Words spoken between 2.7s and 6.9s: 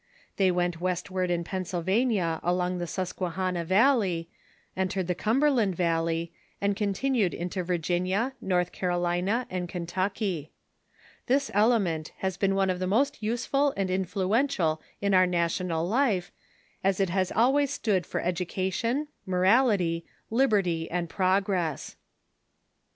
the Susquehanna valley, entered the Cumberland valley, and